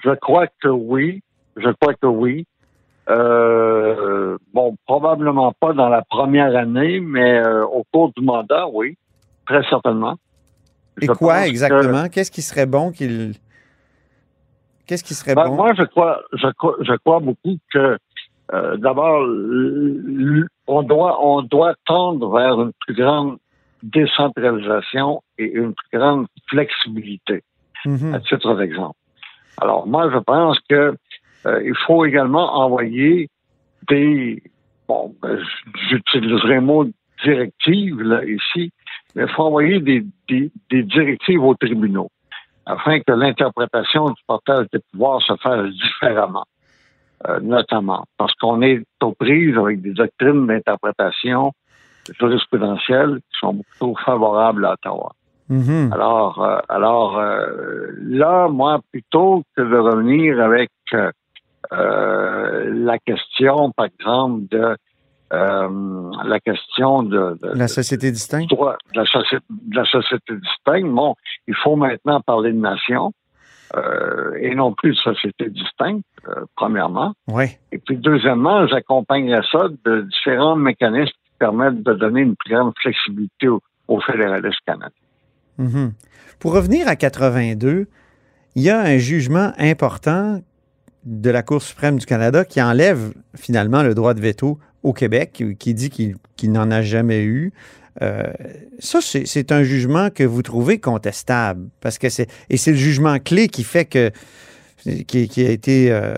Je 0.03 0.11
crois 0.11 0.47
que 0.61 0.67
oui. 0.67 1.21
Je 1.57 1.69
crois 1.81 1.93
que 1.93 2.07
oui. 2.07 2.45
Euh, 3.09 4.37
bon, 4.53 4.75
probablement 4.85 5.53
pas 5.59 5.73
dans 5.73 5.89
la 5.89 6.03
première 6.03 6.55
année, 6.55 6.99
mais 6.99 7.39
euh, 7.39 7.65
au 7.65 7.83
cours 7.91 8.11
du 8.15 8.23
mandat, 8.23 8.67
oui, 8.67 8.97
très 9.47 9.63
certainement. 9.69 10.15
Et 11.01 11.07
Je 11.07 11.11
quoi 11.13 11.47
exactement? 11.47 12.07
Qu'est-ce 12.09 12.31
qui 12.31 12.41
serait 12.41 12.65
bon 12.65 12.91
qu'il. 12.91 13.33
Qu'est-ce 14.85 15.03
qui 15.03 15.13
serait 15.13 15.35
Ben, 15.35 15.47
bon? 15.47 15.55
Moi, 15.55 15.73
je 15.77 15.83
crois, 15.83 16.21
je 16.33 16.47
crois, 16.57 16.75
je 16.81 16.93
crois 16.97 17.19
beaucoup 17.19 17.57
que 17.73 17.97
euh, 18.53 18.77
d'abord, 18.77 19.27
on 20.67 20.83
doit, 20.83 21.23
on 21.23 21.41
doit 21.43 21.75
tendre 21.85 22.35
vers 22.35 22.59
une 22.61 22.71
plus 22.85 22.95
grande 22.95 23.37
décentralisation 23.81 25.21
et 25.37 25.45
une 25.45 25.73
plus 25.73 25.97
grande 25.97 26.27
flexibilité. 26.47 27.43
Mhm. 27.85 28.13
à 28.13 28.19
titre 28.19 28.55
d'exemple. 28.55 28.97
Alors, 29.61 29.87
moi, 29.87 30.09
je 30.11 30.17
pense 30.17 30.59
que 30.69 30.95
euh, 31.45 31.61
il 31.63 31.75
faut 31.85 32.05
également 32.05 32.55
envoyer 32.57 33.29
des 33.87 34.41
bon, 34.87 35.15
ben, 35.21 35.39
j'utiliserai 35.89 36.55
le 36.55 36.61
mot 36.61 36.85
directive 37.23 38.01
là, 38.01 38.23
ici, 38.25 38.71
mais 39.15 39.23
il 39.23 39.29
faut 39.29 39.43
envoyer 39.43 39.79
des, 39.79 40.05
des, 40.27 40.51
des 40.69 40.83
directives 40.83 41.43
aux 41.43 41.55
tribunaux 41.55 42.09
afin 42.69 42.99
que 42.99 43.11
l'interprétation 43.11 44.09
du 44.09 44.21
partage 44.27 44.67
des 44.71 44.79
pouvoirs 44.91 45.21
se 45.21 45.35
fasse 45.37 45.69
différemment, 45.71 46.45
euh, 47.27 47.39
notamment 47.39 48.05
parce 48.17 48.33
qu'on 48.35 48.61
est 48.61 48.83
aux 49.01 49.13
prises 49.13 49.57
avec 49.57 49.81
des 49.81 49.93
doctrines 49.93 50.45
d'interprétation 50.45 51.51
jurisprudentielles 52.19 53.17
qui 53.17 53.39
sont 53.39 53.57
plutôt 53.57 53.95
favorables 54.05 54.65
à 54.65 54.73
Ottawa. 54.73 55.11
Mhm. 55.49 55.91
Alors, 55.91 56.43
euh, 56.43 56.59
alors 56.69 57.17
euh, 57.17 57.87
là, 58.01 58.47
moi, 58.49 58.81
plutôt 58.91 59.43
que 59.57 59.63
de 59.63 59.77
revenir 59.77 60.39
avec 60.39 60.69
la 61.71 62.97
question, 62.99 63.71
par 63.71 63.85
exemple, 63.87 64.43
de 64.49 64.75
euh, 65.31 66.11
la 66.25 66.39
question 66.39 67.03
de, 67.03 67.37
de- 67.41 67.51
La 67.55 67.67
société 67.67 68.11
distincte? 68.11 68.49
de 68.51 68.57
la 68.95 69.05
société, 69.05 69.43
de 69.49 69.75
la 69.75 69.85
société 69.85 70.35
distincte, 70.35 70.89
bon, 70.89 71.15
il 71.47 71.55
faut 71.55 71.75
maintenant 71.75 72.19
parler 72.21 72.51
de 72.51 72.57
nation 72.57 73.13
euh, 73.75 74.33
et 74.41 74.55
non 74.55 74.73
plus 74.73 74.91
de 74.91 74.95
société 74.95 75.49
distincte, 75.51 76.03
euh, 76.27 76.45
premièrement. 76.55 77.13
Oui. 77.27 77.45
Et 77.71 77.77
puis, 77.77 77.97
deuxièmement, 77.97 78.65
j'accompagnerais 78.67 79.43
ça 79.51 79.67
de 79.85 80.01
différents 80.01 80.55
mécanismes 80.55 81.11
qui 81.11 81.31
permettent 81.37 81.83
de 81.83 81.93
donner 81.93 82.21
une 82.21 82.35
plus 82.35 82.55
grande 82.55 82.73
flexibilité 82.81 83.47
aux, 83.47 83.61
aux 83.87 84.01
fédéralistes 84.01 84.57
canadiens. 84.65 84.89
Mhm. 85.59 85.93
Pour 86.39 86.53
revenir 86.55 86.87
à 86.87 86.95
82, 86.95 87.85
il 88.55 88.61
y 88.63 88.71
a 88.71 88.79
un 88.81 88.97
jugement 88.97 89.51
important 89.59 90.39
de 91.09 91.29
la 91.29 91.41
Cour 91.41 91.61
suprême 91.61 91.97
du 91.97 92.05
Canada 92.05 92.45
qui 92.45 92.61
enlève 92.61 93.11
finalement 93.35 93.81
le 93.81 93.95
droit 93.95 94.13
de 94.13 94.21
veto 94.21 94.59
au 94.83 94.93
Québec, 94.93 95.31
qui, 95.33 95.55
qui 95.55 95.73
dit 95.73 95.89
qu'il 95.89 96.51
n'en 96.51 96.71
a 96.71 96.81
jamais 96.81 97.23
eu. 97.23 97.51
Euh, 98.01 98.23
ça, 98.77 98.99
c'est 99.01 99.51
un 99.51 99.63
jugement 99.63 100.09
que 100.09 100.23
vous 100.23 100.41
trouvez 100.41 100.79
contestable, 100.79 101.67
parce 101.81 101.97
que 101.97 102.09
c'est 102.09 102.27
et 102.49 102.57
c'est 102.57 102.71
le 102.71 102.77
jugement 102.77 103.19
clé 103.19 103.47
qui 103.49 103.63
fait 103.63 103.85
que 103.85 104.11
qui, 105.07 105.45
a 105.45 105.49
été 105.49 105.87
euh, 105.89 106.13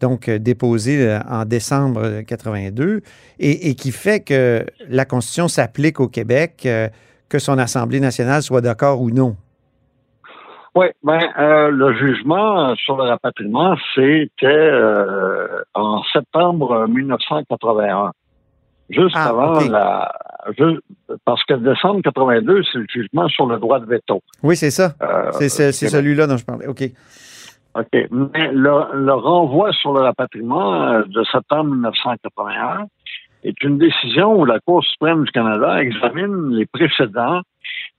donc 0.00 0.28
déposé 0.28 0.98
euh, 1.00 1.20
en 1.28 1.44
décembre 1.44 2.22
82 2.26 3.00
et, 3.38 3.70
et 3.70 3.74
qui 3.74 3.90
fait 3.90 4.20
que 4.20 4.66
la 4.88 5.04
Constitution 5.04 5.48
s'applique 5.48 6.00
au 6.00 6.08
Québec, 6.08 6.62
euh, 6.66 6.88
que 7.28 7.38
son 7.38 7.58
Assemblée 7.58 8.00
nationale 8.00 8.42
soit 8.42 8.60
d'accord 8.60 9.00
ou 9.00 9.10
non. 9.10 9.36
Oui, 10.74 10.86
ben 11.02 11.18
euh, 11.38 11.70
le 11.70 11.92
jugement 11.94 12.74
sur 12.76 12.96
le 12.96 13.04
rapatriement, 13.04 13.76
c'était 13.94 14.46
euh, 14.46 15.62
en 15.74 16.02
septembre 16.12 16.86
1981. 16.88 18.12
Juste 18.88 19.14
Ah, 19.16 19.28
avant 19.28 19.60
la 19.60 20.12
ju- 20.58 20.80
parce 21.24 21.42
que 21.44 21.54
décembre 21.54 22.02
82, 22.02 22.62
c'est 22.72 22.78
le 22.78 22.86
jugement 22.92 23.28
sur 23.28 23.46
le 23.46 23.58
droit 23.58 23.78
de 23.80 23.86
veto. 23.86 24.20
Oui, 24.42 24.56
c'est 24.56 24.70
ça. 24.70 24.94
Euh, 25.02 25.30
C'est 25.32 25.48
celui-là 25.72 26.26
dont 26.26 26.36
je 26.36 26.44
parlais. 26.44 26.66
OK. 26.66 26.82
OK. 27.76 27.86
Mais 28.10 28.50
le, 28.52 28.70
le 28.94 29.12
renvoi 29.12 29.72
sur 29.72 29.92
le 29.92 30.00
rapatriement 30.00 30.82
euh, 30.88 31.02
de 31.06 31.22
septembre 31.32 31.70
1981 31.70 32.86
est 33.44 33.62
une 33.62 33.78
décision 33.78 34.34
où 34.38 34.44
la 34.44 34.58
Cour 34.60 34.84
suprême 34.84 35.24
du 35.24 35.30
Canada 35.30 35.80
examine 35.82 36.50
les 36.50 36.66
précédents, 36.66 37.40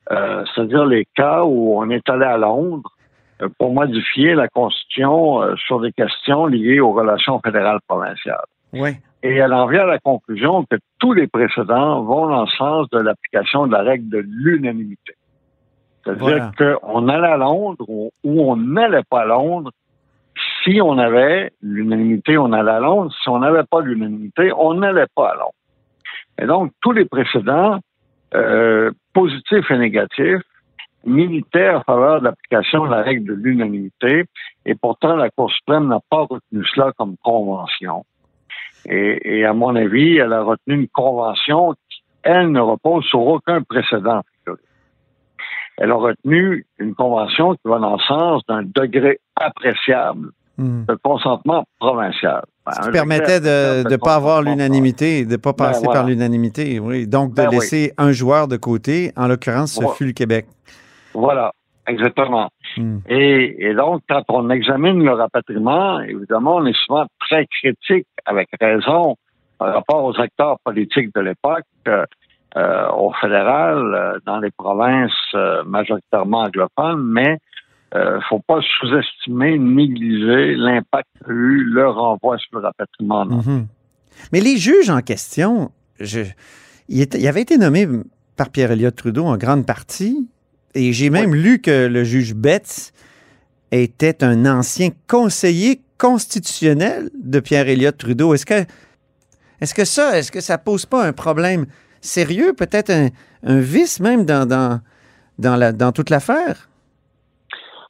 euh, 0.10 0.44
c'est-à-dire 0.54 0.86
les 0.86 1.06
cas 1.16 1.44
où 1.44 1.78
on 1.78 1.90
est 1.90 2.08
allé 2.10 2.26
à 2.26 2.38
Londres 2.38 2.92
euh, 3.42 3.50
pour 3.58 3.74
modifier 3.74 4.34
la 4.34 4.48
Constitution 4.48 5.42
euh, 5.42 5.56
sur 5.56 5.80
des 5.80 5.92
questions 5.92 6.48
liées 6.48 6.80
aux 6.80 6.92
relations 6.92 7.40
fédérales 7.40 7.80
provinciales. 7.88 8.46
Oui. 8.74 8.92
Et 9.24 9.36
elle 9.36 9.54
en 9.54 9.68
vient 9.68 9.82
à 9.82 9.86
la 9.86 10.00
conclusion 10.00 10.66
que 10.66 10.78
tous 11.00 11.14
les 11.14 11.28
précédents 11.28 12.02
vont 12.02 12.28
dans 12.28 12.42
le 12.42 12.48
sens 12.58 12.90
de 12.90 13.00
l'application 13.00 13.68
de 13.68 13.74
la 13.74 13.84
règle 13.84 14.10
de 14.10 14.18
l'unanimité. 14.18 15.14
C'est-à-dire 16.04 16.52
qu'on 16.58 17.08
allait 17.08 17.28
à 17.28 17.38
Londres 17.38 17.86
ou, 17.88 18.12
ou 18.24 18.42
on 18.52 18.56
n'allait 18.56 19.04
pas 19.08 19.22
à 19.22 19.26
Londres. 19.26 19.72
Si 20.64 20.82
on 20.82 20.98
avait 20.98 21.52
l'unanimité, 21.62 22.40
on 22.40 22.52
allait 22.54 22.72
à 22.72 22.80
Londres. 22.80 23.14
Si 23.22 23.30
on 23.30 23.38
n'avait 23.38 23.66
pas 23.70 23.82
l'unanimité, 23.82 24.52
on 24.58 24.74
n'allait 24.74 25.06
pas 25.16 25.30
à 25.30 25.36
Londres. 25.36 25.54
Et 26.42 26.48
donc, 26.48 26.72
tous 26.82 26.92
les 26.92 27.06
précédents, 27.06 27.80
euh, 28.34 28.92
positifs 29.14 29.70
et 29.70 29.78
négatifs, 29.78 30.42
militait 31.06 31.70
en 31.70 31.82
faveur 31.82 32.20
de 32.20 32.26
l'application 32.26 32.86
de 32.86 32.92
la 32.92 33.02
règle 33.02 33.26
de 33.26 33.34
l'unanimité, 33.34 34.26
et 34.66 34.76
pourtant 34.76 35.16
la 35.16 35.30
Cour 35.30 35.52
suprême 35.52 35.88
n'a 35.88 36.00
pas 36.10 36.28
retenu 36.30 36.64
cela 36.74 36.92
comme 36.98 37.16
convention. 37.24 38.06
Et, 38.86 39.40
et, 39.40 39.46
à 39.46 39.54
mon 39.54 39.76
avis, 39.76 40.18
elle 40.18 40.34
a 40.34 40.44
retenu 40.44 40.76
une 40.76 40.88
convention 40.88 41.74
qui, 41.90 42.04
elle, 42.24 42.52
ne 42.52 42.60
repose 42.60 43.06
sur 43.06 43.22
aucun 43.22 43.62
précédent. 43.62 44.22
Elle 45.78 45.92
a 45.92 45.96
retenu 45.96 46.66
une 46.78 46.94
convention 46.94 47.54
qui 47.54 47.62
va 47.66 47.80
dans 47.80 47.94
le 47.94 48.02
sens 48.02 48.42
d'un 48.48 48.64
degré 48.64 49.20
appréciable 49.36 50.32
Hmm. 50.62 50.86
de 50.86 50.96
consentement 51.02 51.66
provincial. 51.80 52.44
Ben, 52.66 52.74
Ce 52.74 52.82
qui 52.82 52.92
permettait 52.92 53.40
de 53.40 53.90
ne 53.90 53.96
pas 53.98 54.16
avoir 54.16 54.42
l'unanimité, 54.44 55.26
de 55.26 55.32
ne 55.32 55.38
pas 55.38 55.52
Ben, 55.54 55.66
passer 55.66 55.84
voilà. 55.86 56.02
par 56.02 56.08
l'unanimité, 56.10 56.80
oui. 56.80 57.08
Donc, 57.08 57.32
de 57.32 57.36
Ben 57.36 57.48
oui. 57.50 57.56
laisser 57.56 57.94
un 57.98 58.12
joueur 58.12 58.48
de 58.48 58.58
côté, 58.58 59.12
en 59.16 59.28
l'occurrence, 59.28 59.74
ce 59.74 59.82
Voilà. 59.82 59.96
fut 59.96 60.06
le 60.06 60.12
Québec. 60.14 60.46
Voilà, 61.14 61.52
exactement. 61.88 62.50
Hmm. 62.78 63.00
Et, 63.10 63.68
et 63.68 63.74
donc, 63.74 64.02
quand 64.08 64.24
on 64.30 64.50
examine 64.52 65.04
le 65.04 65.12
rapatriement, 65.14 66.00
évidemment, 66.02 66.58
on 66.58 66.66
est 66.68 66.78
souvent 66.86 67.06
très 67.20 67.48
critique, 67.48 68.08
avec 68.26 68.50
raison, 68.62 69.16
par 69.58 69.74
rapport 69.74 70.04
aux 70.04 70.20
acteurs 70.20 70.58
politiques 70.64 71.14
de 71.16 71.22
l'époque, 71.22 71.64
euh, 71.88 72.06
euh, 72.58 72.90
au 72.92 73.12
fédéral, 73.22 73.78
euh, 73.96 74.20
dans 74.26 74.40
les 74.40 74.52
provinces 74.52 75.12
euh, 75.36 75.64
majoritairement 75.66 76.42
anglophones, 76.42 77.02
mais 77.02 77.38
euh, 77.96 78.20
faut 78.30 78.40
pas 78.40 78.60
sous-estimer, 78.80 79.58
négliger 79.60 80.56
l'impact 80.56 81.08
qu'a 81.26 81.32
eu 81.32 81.64
le 81.64 81.90
renvoi 81.90 82.38
sur 82.38 82.60
le 82.60 82.66
rapatriement. 82.66 83.26
non. 83.26 83.38
Mhm. 83.38 83.68
Mais 84.32 84.40
les 84.42 84.58
juges 84.58 84.90
en 84.90 85.02
question, 85.02 85.72
je, 86.00 86.22
il, 86.90 87.02
était- 87.02 87.20
il 87.20 87.28
avait 87.28 87.42
été 87.42 87.58
nommé 87.58 87.88
par 88.36 88.50
Pierre-Éliott 88.50 88.96
Trudeau 88.96 89.26
en 89.26 89.38
grande 89.38 89.66
partie, 89.66 90.28
et 90.76 90.94
j'ai 90.94 91.10
même 91.10 91.34
lu 91.36 91.60
que 91.60 91.88
le 91.88 92.04
juge 92.04 92.34
Betts 92.34 92.94
était 93.72 94.24
un 94.24 94.46
ancien 94.46 94.90
conseiller 95.08 95.82
constitutionnel 95.98 97.10
de 97.22 97.40
Pierre-Éliott 97.40 97.98
Trudeau. 97.98 98.34
Est-ce 98.34 98.46
que, 98.46 98.64
est-ce 99.60 99.74
que 99.74 99.86
ça, 99.86 100.18
est-ce 100.18 100.32
que 100.32 100.42
ça 100.42 100.58
pose 100.58 100.86
pas 100.86 101.06
un 101.06 101.14
problème 101.14 101.66
sérieux, 102.02 102.54
peut-être 102.54 102.90
un, 102.90 103.10
un 103.44 103.60
vice 103.60 104.00
même 104.00 104.26
dans, 104.26 104.46
dans, 104.48 104.82
dans, 105.40 105.56
la, 105.56 105.72
dans 105.72 105.92
toute 105.92 106.10
l'affaire? 106.10 106.70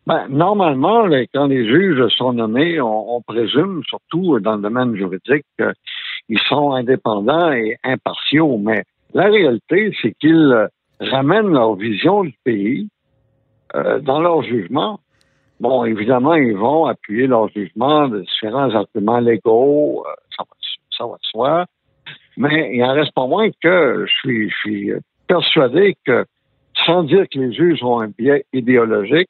Ben, 0.07 0.27
normalement, 0.29 1.05
quand 1.33 1.45
les 1.45 1.67
juges 1.67 2.07
sont 2.15 2.33
nommés, 2.33 2.81
on, 2.81 3.17
on 3.17 3.21
présume, 3.21 3.83
surtout 3.87 4.39
dans 4.39 4.55
le 4.55 4.61
domaine 4.61 4.95
juridique, 4.95 5.45
qu'ils 6.27 6.39
sont 6.39 6.71
indépendants 6.71 7.51
et 7.51 7.77
impartiaux. 7.83 8.57
Mais 8.57 8.83
la 9.13 9.25
réalité, 9.25 9.95
c'est 10.01 10.13
qu'ils 10.19 10.33
euh, 10.35 10.67
ramènent 10.99 11.51
leur 11.51 11.75
vision 11.75 12.23
du 12.23 12.33
pays 12.43 12.89
euh, 13.75 13.99
dans 13.99 14.21
leur 14.21 14.41
jugement. 14.41 14.99
Bon, 15.59 15.85
évidemment, 15.85 16.33
ils 16.33 16.57
vont 16.57 16.85
appuyer 16.85 17.27
leur 17.27 17.49
jugement 17.49 18.07
de 18.07 18.21
différents 18.21 18.73
arguments 18.73 19.19
légaux, 19.19 20.03
euh, 20.07 20.11
ça, 20.35 20.43
va, 20.43 20.55
ça 20.97 21.05
va 21.05 21.13
de 21.13 21.25
soi. 21.25 21.65
Mais 22.37 22.71
il 22.73 22.83
en 22.83 22.93
reste 22.93 23.13
pas 23.13 23.27
moins 23.27 23.49
que 23.61 24.05
je 24.07 24.11
suis, 24.11 24.49
je 24.49 24.55
suis 24.55 24.91
persuadé 25.27 25.95
que, 26.05 26.25
sans 26.85 27.03
dire 27.03 27.25
que 27.31 27.37
les 27.37 27.53
juges 27.53 27.83
ont 27.83 27.99
un 27.99 28.07
biais 28.07 28.45
idéologique, 28.53 29.29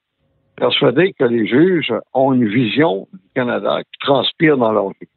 persuadé 0.61 1.13
que 1.17 1.23
les 1.23 1.47
juges 1.47 1.91
ont 2.13 2.33
une 2.33 2.47
vision 2.47 3.07
du 3.11 3.29
Canada 3.33 3.79
qui 3.81 3.99
transpire 3.99 4.57
dans 4.57 4.71
leur 4.71 4.89
vie. 4.89 5.09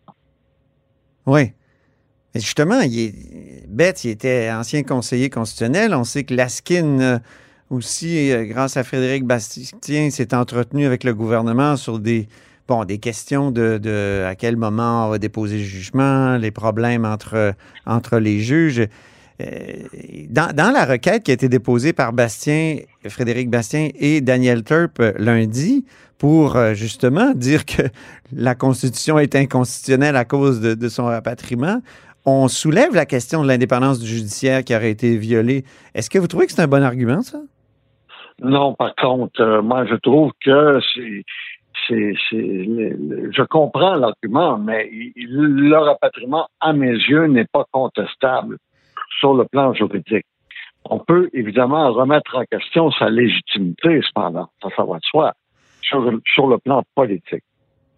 Oui. 1.26 1.52
Justement, 2.34 2.80
il 2.80 2.98
est, 2.98 3.68
Betts, 3.68 4.04
il 4.04 4.10
était 4.10 4.50
ancien 4.50 4.82
conseiller 4.82 5.28
constitutionnel. 5.28 5.94
On 5.94 6.04
sait 6.04 6.24
que 6.24 6.34
Laskin 6.34 6.98
euh, 7.00 7.18
aussi, 7.68 8.32
euh, 8.32 8.44
grâce 8.44 8.78
à 8.78 8.84
Frédéric 8.84 9.24
Bastien, 9.24 10.08
s'est 10.08 10.34
entretenu 10.34 10.86
avec 10.86 11.04
le 11.04 11.12
gouvernement 11.12 11.76
sur 11.76 11.98
des, 11.98 12.26
des 12.86 12.98
questions 12.98 13.50
de, 13.50 14.24
à 14.26 14.34
quel 14.36 14.56
moment 14.56 15.06
on 15.06 15.10
va 15.10 15.18
déposer 15.18 15.58
le 15.58 15.64
jugement, 15.64 16.38
les 16.38 16.50
problèmes 16.50 17.04
entre, 17.04 17.52
entre 17.84 18.18
les 18.18 18.40
juges. 18.40 18.88
Euh, 19.40 19.72
dans, 20.30 20.72
la 20.72 20.84
requête 20.84 21.24
qui 21.24 21.32
a 21.32 21.34
été 21.34 21.48
déposée 21.48 21.92
par 21.92 22.12
Bastien, 22.12 22.76
Frédéric 23.08 23.50
Bastien 23.50 23.88
et 23.98 24.20
Daniel 24.20 24.62
Turp 24.62 25.00
euh, 25.00 25.12
lundi, 25.18 25.84
pour 26.18 26.54
euh, 26.56 26.74
justement 26.74 27.32
dire 27.34 27.66
que 27.66 27.82
la 28.32 28.54
Constitution 28.54 29.18
est 29.18 29.34
inconstitutionnelle 29.34 30.14
à 30.14 30.24
cause 30.24 30.60
de, 30.60 30.88
son 30.88 31.06
rapatriement, 31.06 31.80
on 32.24 32.46
soulève 32.48 32.94
la 32.94 33.06
question 33.06 33.42
de 33.42 33.48
l'indépendance 33.48 33.98
du 33.98 34.06
judiciaire 34.06 34.62
qui 34.62 34.74
aurait 34.74 34.92
été 34.92 35.16
violée. 35.16 35.64
Est-ce 35.94 36.08
que 36.08 36.18
vous 36.18 36.28
trouvez 36.28 36.46
que 36.46 36.52
c'est 36.52 36.62
un 36.62 36.68
bon 36.68 36.82
argument, 36.82 37.22
ça? 37.22 37.38
Non, 38.40 38.74
par 38.74 38.94
contre, 38.94 39.60
moi, 39.62 39.84
je 39.84 39.94
trouve 39.96 40.32
que 40.44 40.80
c'est. 40.96 41.24
je 41.90 43.42
comprends 43.42 43.96
l'argument, 43.96 44.58
mais 44.58 44.90
le 45.16 45.76
rapatriement, 45.76 46.48
à 46.60 46.72
mes 46.72 46.92
yeux, 46.92 47.26
n'est 47.26 47.44
pas 47.44 47.64
contestable 47.70 48.56
sur 49.24 49.32
le 49.32 49.46
plan 49.46 49.72
juridique. 49.72 50.26
On 50.84 50.98
peut 50.98 51.30
évidemment 51.32 51.90
remettre 51.92 52.36
en 52.36 52.44
question 52.44 52.90
sa 52.90 53.08
légitimité, 53.08 54.02
cependant, 54.06 54.48
ça, 54.62 54.68
ça 54.76 54.84
va 54.84 54.96
de 54.96 55.04
soi, 55.04 55.32
sur, 55.80 56.12
sur 56.26 56.46
le 56.46 56.58
plan 56.58 56.82
politique. 56.94 57.44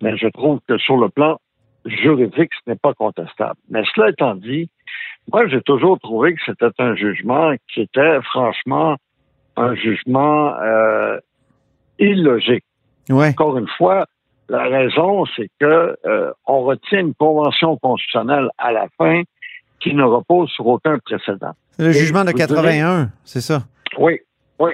Mais 0.01 0.17
je 0.17 0.29
trouve 0.29 0.61
que 0.69 0.79
sur 0.79 0.97
le 0.97 1.09
plan 1.09 1.39
juridique, 1.85 2.51
ce 2.55 2.71
n'est 2.71 2.77
pas 2.77 2.95
contestable. 2.95 3.59
Mais 3.69 3.83
cela 3.93 4.11
étant 4.11 4.37
dit, 4.37 4.71
moi, 5.33 5.49
j'ai 5.49 5.61
toujours 5.63 5.99
trouvé 5.99 6.35
que 6.35 6.41
c'était 6.47 6.71
un 6.79 6.95
jugement 6.95 7.55
qui 7.75 7.81
était 7.81 8.23
franchement 8.23 8.95
un 9.57 9.75
jugement 9.75 10.55
euh, 10.61 11.19
illogique. 11.99 12.65
Encore 13.11 13.59
une 13.59 13.69
fois, 13.77 14.07
la 14.49 14.63
raison, 14.63 15.25
c'est 15.35 15.49
que 15.59 15.97
euh, 16.07 16.33
on 16.47 16.61
retient 16.61 17.01
une 17.01 17.15
convention 17.15 17.77
constitutionnelle 17.79 18.49
à 18.59 18.71
la 18.71 18.87
fin 18.97 19.23
qui 19.81 19.95
ne 19.95 20.03
repose 20.03 20.49
sur 20.51 20.67
aucun 20.67 20.99
précédent. 20.99 21.53
Le 21.79 21.89
Et 21.89 21.93
jugement 21.93 22.25
de 22.25 22.31
vous 22.31 22.37
direz- 22.39 22.47
81, 22.49 23.11
c'est 23.25 23.41
ça? 23.41 23.65
Oui, 23.99 24.19
oui. 24.59 24.73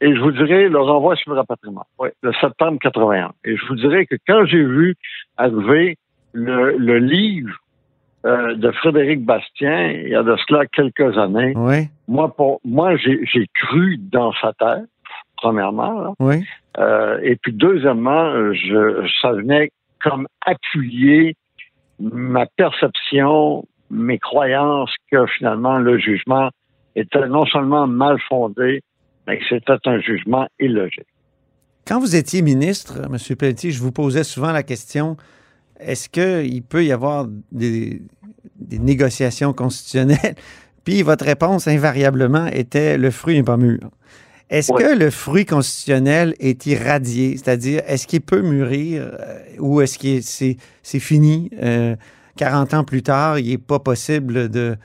Et 0.00 0.14
je 0.14 0.20
vous 0.20 0.32
dirais 0.32 0.68
le 0.68 0.78
renvoi 0.78 1.16
sur 1.16 1.32
le 1.32 1.38
rapatriement, 1.38 1.86
oui, 1.98 2.08
le 2.22 2.32
septembre 2.40 2.78
81. 2.80 3.32
Et 3.44 3.56
je 3.56 3.66
vous 3.66 3.76
dirais 3.76 4.06
que 4.06 4.14
quand 4.26 4.44
j'ai 4.46 4.62
vu 4.62 4.94
arriver 5.36 5.96
le, 6.32 6.76
le 6.76 6.98
livre 6.98 7.54
euh, 8.26 8.54
de 8.56 8.70
Frédéric 8.72 9.24
Bastien, 9.24 9.88
il 9.92 10.08
y 10.10 10.14
a 10.14 10.22
de 10.22 10.36
cela 10.46 10.66
quelques 10.66 11.16
années, 11.16 11.54
Oui, 11.56 11.88
moi, 12.08 12.34
pour 12.34 12.60
moi, 12.64 12.96
j'ai 12.96 13.20
j'ai 13.32 13.46
cru 13.54 13.96
dans 13.98 14.32
sa 14.40 14.52
tête, 14.52 14.84
premièrement. 15.36 16.00
là. 16.00 16.12
oui. 16.20 16.44
Euh, 16.78 17.18
et 17.22 17.36
puis 17.36 17.52
deuxièmement, 17.54 18.52
je, 18.52 19.08
ça 19.22 19.32
venait 19.32 19.70
comme 20.02 20.26
appuyer 20.44 21.36
ma 21.98 22.44
perception, 22.44 23.64
mes 23.90 24.18
croyances 24.18 24.94
que 25.10 25.26
finalement 25.38 25.78
le 25.78 25.98
jugement 25.98 26.50
était 26.94 27.26
non 27.28 27.46
seulement 27.46 27.86
mal 27.86 28.18
fondé, 28.28 28.82
mais 29.26 29.38
que 29.38 29.44
c'était 29.48 29.76
un 29.86 30.00
jugement 30.00 30.46
illogique. 30.58 31.06
Quand 31.86 32.00
vous 32.00 32.16
étiez 32.16 32.42
ministre, 32.42 33.02
M. 33.04 33.36
Pelletier, 33.36 33.70
je 33.70 33.80
vous 33.80 33.92
posais 33.92 34.24
souvent 34.24 34.52
la 34.52 34.62
question 34.62 35.16
est-ce 35.78 36.08
qu'il 36.08 36.62
peut 36.62 36.84
y 36.84 36.92
avoir 36.92 37.26
des, 37.52 38.02
des 38.58 38.78
négociations 38.78 39.52
constitutionnelles? 39.52 40.34
Puis 40.84 41.02
votre 41.02 41.24
réponse, 41.24 41.66
invariablement, 41.68 42.46
était 42.46 42.96
le 42.96 43.10
fruit 43.10 43.36
n'est 43.36 43.42
pas 43.42 43.56
mûr. 43.56 43.80
Est-ce 44.48 44.72
Oui. 44.72 44.82
que 44.82 44.96
le 44.96 45.10
fruit 45.10 45.44
constitutionnel 45.44 46.34
est 46.38 46.64
irradié? 46.66 47.36
C'est-à-dire, 47.36 47.82
est-ce 47.86 48.06
qu'il 48.06 48.20
peut 48.20 48.42
mûrir 48.42 49.02
euh, 49.02 49.38
ou 49.58 49.80
est-ce 49.80 49.98
que 49.98 50.20
c'est 50.20 50.56
c'est 50.84 51.00
fini 51.00 51.50
euh, 51.60 51.96
40 52.36 52.74
ans 52.74 52.84
plus 52.84 53.02
tard, 53.02 53.38
il 53.38 53.50
n'est 53.50 53.58
pas 53.58 53.78
possible 53.78 54.48
de, 54.48 54.76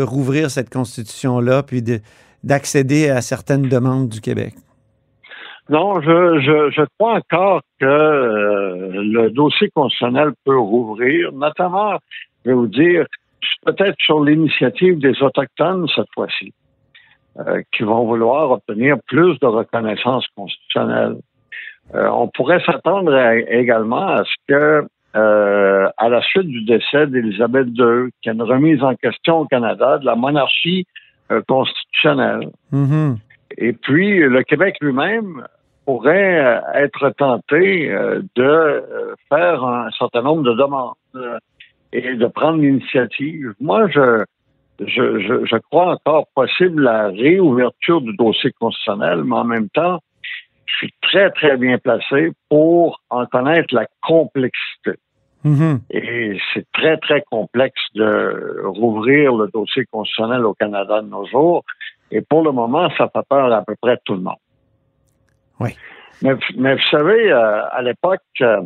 rouvrir 0.00 0.50
cette 0.50 0.70
constitution-là 0.70 1.62
puis 1.62 1.82
de- 1.82 2.00
d'accéder 2.44 3.08
à 3.08 3.20
certaines 3.20 3.68
demandes 3.68 4.08
du 4.08 4.20
Québec 4.20 4.54
Non, 5.68 6.00
je, 6.00 6.40
je, 6.40 6.84
crois 6.98 7.14
encore 7.14 7.62
que 7.80 7.86
euh, 7.86 9.02
le 9.02 9.30
dossier 9.30 9.70
constitutionnel 9.70 10.32
peut 10.44 10.58
rouvrir, 10.58 11.32
notamment, 11.32 11.98
je 12.44 12.50
vais 12.50 12.56
vous 12.56 12.68
dire, 12.68 13.06
peut-être 13.64 13.96
sur 13.98 14.22
l'initiative 14.22 14.98
des 14.98 15.20
Autochtones 15.22 15.86
cette 15.94 16.12
fois-ci, 16.14 16.52
euh, 17.38 17.62
qui 17.72 17.82
vont 17.82 18.04
vouloir 18.06 18.50
obtenir 18.50 18.96
plus 19.06 19.38
de 19.40 19.46
reconnaissance 19.46 20.26
constitutionnelle. 20.36 21.16
Euh, 21.94 22.08
on 22.08 22.28
pourrait 22.28 22.62
s'attendre 22.64 23.16
également 23.48 24.08
à 24.08 24.24
ce 24.24 24.34
que, 24.46 24.88
euh, 25.18 25.88
à 25.96 26.08
la 26.08 26.22
suite 26.22 26.46
du 26.46 26.64
décès 26.64 27.06
d'Élisabeth 27.06 27.68
II, 27.68 28.10
qu'il 28.22 28.26
y 28.26 28.28
ait 28.28 28.32
une 28.32 28.42
remise 28.42 28.82
en 28.82 28.94
question 28.94 29.40
au 29.40 29.46
Canada 29.46 29.98
de 29.98 30.06
la 30.06 30.14
monarchie 30.14 30.86
euh, 31.30 31.42
constitutionnelle. 31.46 32.50
Mhm. 32.72 33.18
Et 33.56 33.72
puis, 33.72 34.20
le 34.20 34.42
Québec 34.44 34.76
lui-même 34.80 35.44
pourrait 35.84 36.38
euh, 36.38 36.60
être 36.74 37.10
tenté 37.10 37.90
euh, 37.90 38.22
de 38.36 38.84
faire 39.28 39.64
un 39.64 39.90
certain 39.98 40.22
nombre 40.22 40.42
de 40.42 40.54
demandes 40.54 40.94
et 41.92 42.14
de 42.14 42.26
prendre 42.26 42.60
l'initiative. 42.60 43.54
Moi, 43.60 43.88
je 43.88 44.24
je, 44.80 45.18
je, 45.18 45.44
je 45.44 45.56
crois 45.70 45.92
encore 45.92 46.28
possible 46.36 46.82
la 46.82 47.08
réouverture 47.08 48.00
du 48.00 48.14
dossier 48.16 48.52
constitutionnel, 48.60 49.24
mais 49.24 49.34
en 49.34 49.44
même 49.44 49.68
temps, 49.70 49.98
je 50.66 50.76
suis 50.76 50.94
très, 51.02 51.30
très 51.30 51.56
bien 51.56 51.78
placé 51.78 52.32
pour 52.48 53.00
en 53.10 53.26
connaître 53.26 53.74
la 53.74 53.86
complexité. 54.02 54.92
Mhm. 55.48 55.80
Et 55.90 56.38
c'est 56.52 56.66
très, 56.72 56.98
très 56.98 57.22
complexe 57.30 57.80
de 57.94 58.62
rouvrir 58.66 59.34
le 59.34 59.48
dossier 59.48 59.84
constitutionnel 59.86 60.44
au 60.44 60.52
Canada 60.54 61.00
de 61.00 61.08
nos 61.08 61.26
jours. 61.26 61.64
Et 62.10 62.20
pour 62.20 62.42
le 62.42 62.52
moment, 62.52 62.88
ça 62.98 63.08
fait 63.08 63.26
peur 63.28 63.52
à 63.52 63.62
peu 63.62 63.74
près 63.80 63.98
tout 64.04 64.14
le 64.14 64.20
monde. 64.20 64.42
Oui. 65.60 65.70
Mais, 66.22 66.34
mais 66.56 66.74
vous 66.74 66.88
savez, 66.90 67.32
euh, 67.32 67.66
à 67.70 67.80
l'époque, 67.82 68.20
euh, 68.42 68.60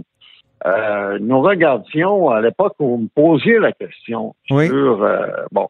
euh, 0.66 1.18
nous 1.20 1.40
regardions, 1.40 2.30
à 2.30 2.40
l'époque 2.40 2.74
où 2.80 2.88
vous 2.88 3.02
me 3.04 3.08
posiez 3.14 3.58
la 3.58 3.72
question 3.72 4.34
Oui. 4.50 4.66
sur, 4.66 5.02
euh, 5.02 5.26
bon, 5.52 5.68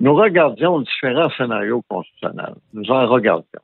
nous 0.00 0.14
regardions 0.14 0.80
différents 0.80 1.30
scénarios 1.36 1.82
constitutionnels. 1.88 2.54
Nous 2.72 2.90
en 2.90 3.06
regardions. 3.06 3.60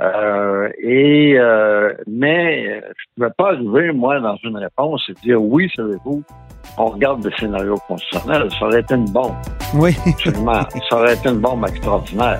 Euh, 0.00 0.68
et 0.80 1.34
euh, 1.38 1.92
mais 2.06 2.66
je 2.66 2.76
ne 2.76 3.28
pouvais 3.28 3.34
pas 3.36 3.48
arriver, 3.52 3.92
moi, 3.92 4.20
dans 4.20 4.36
une 4.44 4.56
réponse 4.56 5.02
et 5.08 5.14
dire 5.24 5.42
oui, 5.42 5.68
savez-vous, 5.74 6.22
on 6.76 6.86
regarde 6.86 7.20
des 7.22 7.32
scénarios 7.38 7.78
constitutionnels. 7.88 8.48
Ça 8.58 8.66
aurait 8.66 8.80
été 8.80 8.94
une 8.94 9.10
bombe, 9.10 9.34
Oui. 9.74 9.96
absolument. 10.06 10.62
ça 10.88 10.96
aurait 10.96 11.14
été 11.14 11.28
une 11.28 11.40
bombe 11.40 11.66
extraordinaire. 11.68 12.38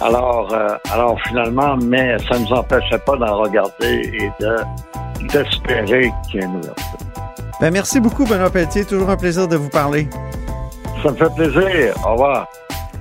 Alors, 0.00 0.54
euh, 0.54 0.68
alors 0.92 1.20
finalement, 1.26 1.76
mais 1.76 2.16
ça 2.30 2.38
ne 2.38 2.44
nous 2.44 2.52
empêchait 2.52 2.98
pas 3.04 3.16
d'en 3.16 3.38
regarder 3.38 4.02
et 4.14 4.30
de 4.40 4.56
d'espérer 5.32 6.12
qu'il 6.30 6.40
y 6.40 6.44
ait 6.44 6.46
une 6.46 6.56
ouverture. 6.58 6.98
Ben, 7.60 7.72
merci 7.72 7.98
beaucoup, 7.98 8.24
Benoît 8.24 8.50
Pelletier. 8.50 8.84
Toujours 8.84 9.10
un 9.10 9.16
plaisir 9.16 9.48
de 9.48 9.56
vous 9.56 9.68
parler. 9.68 10.06
Ça 11.02 11.10
me 11.10 11.16
fait 11.16 11.34
plaisir. 11.34 11.94
Au 12.06 12.12
revoir. 12.12 12.46